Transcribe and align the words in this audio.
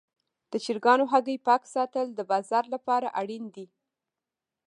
د 0.51 0.53
چرګانو 0.63 1.03
هګۍ 1.11 1.37
پاک 1.47 1.63
ساتل 1.73 2.07
د 2.13 2.19
بازار 2.31 2.63
لپاره 2.73 3.07
اړین 3.21 3.43
دي. 3.55 3.65